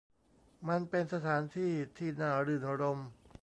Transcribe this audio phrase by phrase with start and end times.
[0.67, 3.09] มันเป็นสถานที่ที่น่ารื่นรมย์